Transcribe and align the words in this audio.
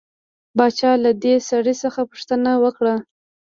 باچا 0.57 0.91
له 1.03 1.11
دې 1.23 1.35
سړي 1.49 1.73
څخه 1.83 2.01
پوښتنه 2.11 2.51
وکړه. 2.63 2.95